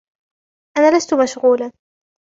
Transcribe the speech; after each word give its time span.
أنا 0.77 0.97
لست 0.97 1.13
مشغولا. 1.13 1.71